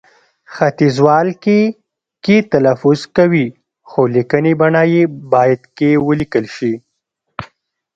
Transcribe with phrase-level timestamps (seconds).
[0.53, 1.61] ختیځوال کښې،
[2.23, 3.47] کې تلفظ کوي،
[3.89, 6.73] خو لیکنې بڼه يې باید کښې ولیکل شي